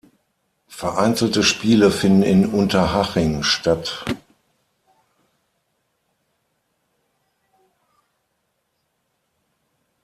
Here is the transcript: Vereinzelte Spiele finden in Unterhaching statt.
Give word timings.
Vereinzelte 0.67 1.43
Spiele 1.43 1.91
finden 1.91 2.23
in 2.23 2.47
Unterhaching 2.47 3.43
statt. 3.43 4.03